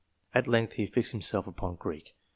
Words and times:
At 0.33 0.47
length 0.47 0.73
he 0.73 0.87
fixed 0.87 1.11
himself 1.11 1.45
upon 1.45 1.75
Greek. 1.75 2.15